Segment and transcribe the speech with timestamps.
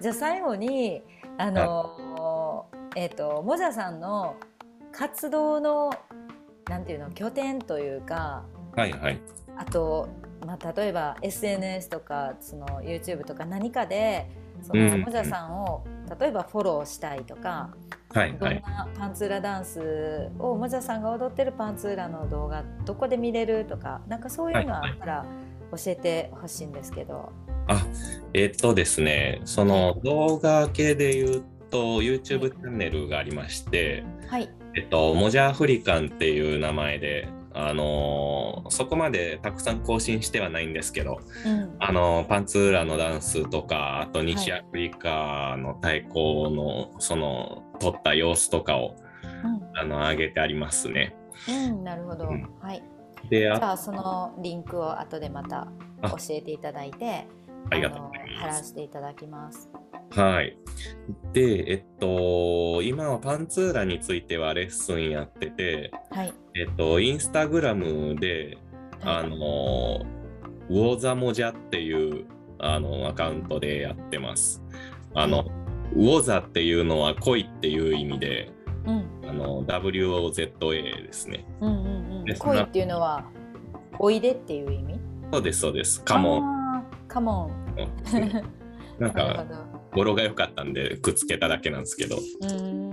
[0.00, 1.02] じゃあ最後に
[1.38, 4.36] あのー、えっ、ー、ともじゃさんの
[4.92, 5.90] 活動の
[6.68, 8.44] なんていうの拠点というか、
[8.76, 9.20] はいはい、
[9.56, 10.08] あと、
[10.46, 14.28] まあ、例えば SNS とかその YouTube とか何かで
[14.62, 15.84] そのもじゃさんを
[16.20, 17.70] 例えばフォローしたいとか、
[18.10, 25.26] はいどんなパンツーラダンスをもじゃさんが踊ってるパンツーラの動画どこで見れるとかなんかそういうのあったら
[25.72, 27.30] 教えてほしいんですけど。
[27.68, 27.86] あ
[28.34, 48.96] えっとですねその動画系で言うと YouTube チャンネルがありまして、はい、えっと、モジャアフリカンっていう名前であのー、そこまでたくさん更新してはないんですけど、うん、あのー、パンツーラのダンスとかあと西アフリカの太鼓のその撮った様子とかを、
[49.44, 51.16] うん、あの上げてありますね。
[51.48, 52.82] うん、なるほど、うん、はい。
[53.28, 55.68] でじゃあそのリンクを後でまた
[56.02, 57.26] 教えていただいて
[57.70, 59.70] ありがとうございます貼らせていただきます。
[60.10, 60.56] はい。
[61.32, 68.58] で、えっと、今はパンツーラについてはレッスンやってて、はい、えっと、インスタグラムで、
[69.02, 70.06] あの、
[70.70, 72.26] ウォーザモジャっていう
[72.58, 74.62] あのアカウントでやってます。
[75.14, 75.46] あの、
[75.94, 78.50] ウォーザっていうのは恋っていう意味で、
[78.86, 81.46] うん、あの WOZA ですね。
[81.60, 83.24] うんうんうん、恋っていうのは、
[83.98, 85.00] おいでっていう意味？
[85.32, 86.04] そうです、そうです。
[86.04, 86.57] カモン。
[87.18, 87.74] カモン。
[89.00, 89.44] なんか、
[89.92, 92.16] 語呂が良かったんでくっつけただけなんですけど、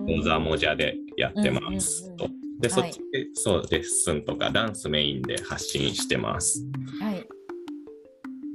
[0.07, 2.27] モザモジャでやってますと。
[2.59, 6.65] で、そっちで、そう、レッスンとかダンスメインで発信してます。
[6.99, 7.27] はい。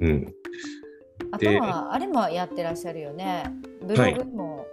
[0.01, 0.33] うん。
[1.31, 3.43] あとは、あれもやってらっしゃるよね。
[3.81, 4.57] ブログも。
[4.57, 4.65] はい、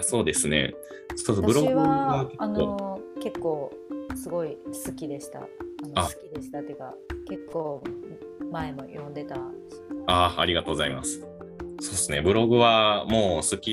[0.00, 0.74] あ、そうですね。
[1.14, 3.72] そうそうブログはあの結構
[4.14, 5.38] すごい好きでした。
[5.38, 5.46] あ
[6.02, 6.94] の好きでしたっていうか、
[7.26, 7.82] 結構
[8.52, 9.36] 前も読んでた。
[10.06, 11.26] あ、ありがとうございます。
[11.80, 13.70] そうですね、ブログはもう好き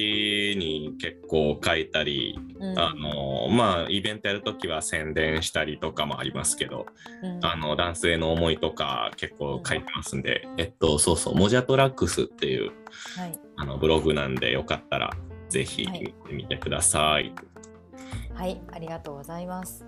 [0.57, 6.85] に結構書いたり、うん、あのまあイベントやるときは宣伝したりとかもありますけど、
[7.23, 12.71] うん、あの男性の思いとか結構書いてますんで、うん、えっとそうそうモジャトラックスっていう、
[13.17, 15.11] はい、あのブログなんでよかったら
[15.47, 17.33] ぜひ見てみてください。
[18.33, 19.85] はい、はい、ありがとうございます。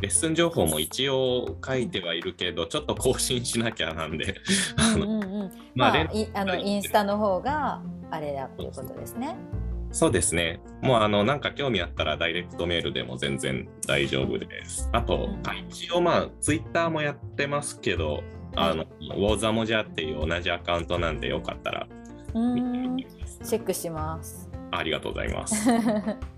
[0.00, 4.36] レッスン情報も一応書いてはいるけど、ちょっと更新しなきゃなんで
[4.94, 9.36] うんうんうん、まあ、まあ、あのインスタの方があれだっていうことですね。
[9.90, 10.60] そうですね。
[10.82, 14.88] もうあのなんか興味あったらダイレクトメールでも全然大丈夫です。
[14.92, 15.30] あと、
[15.68, 18.22] 一応まあツイッターもやってますけど、
[18.54, 21.86] あの、ウォーザモジャっていう同じアカウントなんでよかったら
[22.32, 24.50] チェックします。
[24.70, 25.70] ありがとうございます。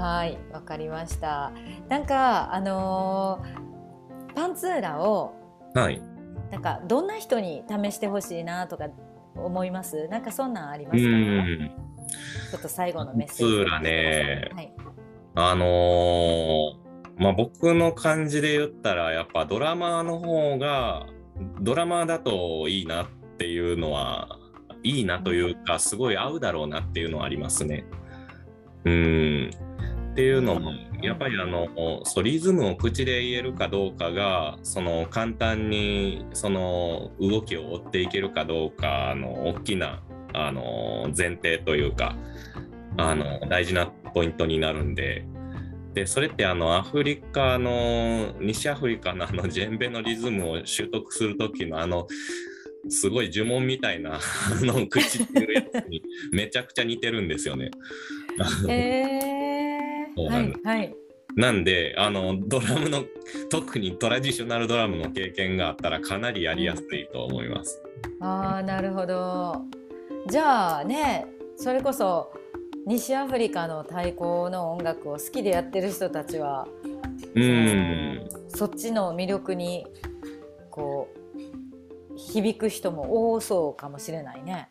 [0.00, 1.52] はいわかりました。
[1.88, 5.34] なんかあのー、パンツーラを
[5.74, 6.00] はい。
[6.50, 8.88] なんかどんな人に試してほしいなとか
[9.36, 10.08] 思います？
[10.08, 11.02] なんかそんなんありますか？
[12.50, 13.70] ちょっと最後のメッセージ。
[13.70, 14.72] パンツーラね、はい、
[15.36, 21.06] あのー、まあ僕の感じで言ったらやっぱドラマーの方が
[21.60, 23.06] ドラマーだといいなっ
[23.38, 24.40] ていうのは
[24.82, 27.84] いいなというかすごい合うだろうなっていうのはありますね。
[28.86, 29.50] うん
[30.20, 40.02] っていうのもやっぱりあのそうリズムを口で言えるかどうかがその簡単にその動きを追っていけるかどうかの大きな
[40.34, 42.16] あの前提というか
[42.98, 45.24] あの大事なポイントになるんで。
[45.94, 52.06] でそれってあのアフリカの西アフリカのあのジェンベのリズムを習得する時のあの
[52.88, 54.20] すごい呪文みたいなあ
[54.60, 57.70] の口っていうやつにめちゃくちゃ似てるんですよね。
[58.68, 59.19] えー、
[60.16, 60.94] はいはい。
[61.36, 63.04] なんであのドラムの
[63.50, 67.82] 特にトラディショナルドラムの経験があったらかなりやりやすいと思います。
[68.20, 69.64] ああなるほど。
[70.28, 71.26] じゃあね
[71.56, 72.32] それこそ
[72.86, 76.66] 西アフリカの太鼓の音楽を好きでやってる人たちは
[77.34, 79.86] うんそっちの魅力に
[80.70, 84.68] こう響く人も多そうかもしれないね。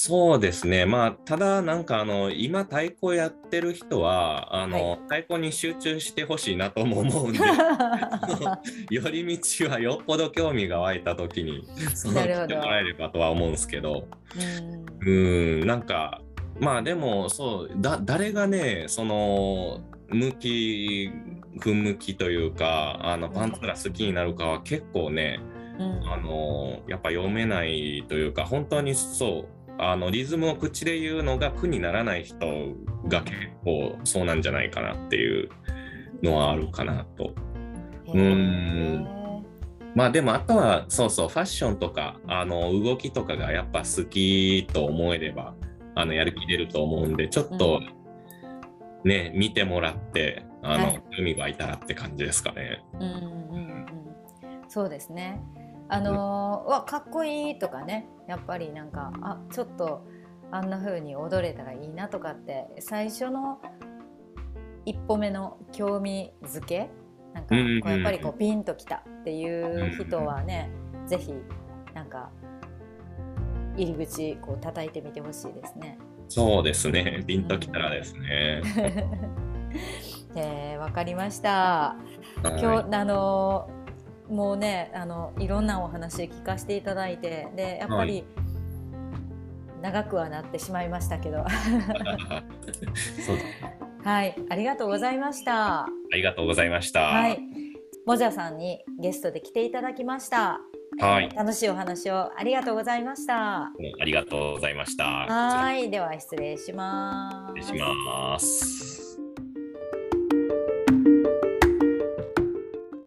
[0.00, 7.40] そうですね、まあ、ただ、なんかあの今、太鼓やってる人はあの、はい、太鼓に集中してほしいなとも思うんで、
[8.90, 11.66] 寄り道はよっぽど興味が湧いたときに、
[11.96, 14.06] その来てもらえればとは思うんですけど、
[15.00, 16.22] うん、なんか、
[16.60, 19.80] まあでも、そうだ、誰がね、その、
[20.10, 21.10] 向き、
[21.60, 25.40] 不向きというか、あのパンツが好きになるかは結構ね、
[25.78, 32.38] うん、あのやっぱ読めないというか本当にそうあのリズムを口で言うのが苦にならない人
[33.06, 35.48] が結構そうなんじゃないかなっていう
[36.22, 37.32] のはあるかなと。
[38.12, 39.18] うん
[39.94, 45.54] まあでもあとはそうそうファッションとかあの動きとかがやっぱ好きと思えれば
[45.94, 47.80] あのやる気出ると思うんでちょっと
[49.04, 52.82] ね、うん、見てもらってあの、はい、興味がいたらって感じですかね。
[52.94, 53.86] うんうんうん、
[54.68, 55.42] そうですね。
[55.88, 60.06] あのー、わかっこいいとかねやっぱりなんかあちょっと
[60.50, 63.60] あんな風に踊れたらいいなとかって最初の
[64.84, 66.90] 一歩目の興味づけ？
[67.34, 70.70] なんかこうやっぱりこうピンときたっていう人はね、
[71.06, 71.34] ぜひ
[71.94, 72.30] なんか
[73.76, 75.98] 入り口こう叩いてみてほしいですね。
[76.28, 77.22] そうですね。
[77.26, 78.62] ピンときたらですね。
[80.34, 81.96] えー、わかりました。
[82.42, 83.68] 今日あの
[84.30, 88.24] もうねあのいろんなお話聞かせていただいてでやっぱり、
[89.82, 91.44] 長くはなってしまいましたけど。
[94.04, 95.84] はい、ありがとうございました。
[95.84, 97.00] ありがとうございました。
[97.00, 97.40] はい、
[98.06, 100.60] もじゃさんにゲストで来ていただきました。
[101.00, 103.64] はい、楽しいお話をありがとうございました。
[103.64, 103.72] あ
[104.04, 105.04] りがとうございました。
[105.04, 107.60] はい、では失礼します。
[107.60, 109.07] 失礼します。